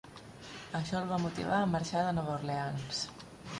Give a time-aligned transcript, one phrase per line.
[0.79, 3.07] Això el va motivar a marxar de Nova Orleans.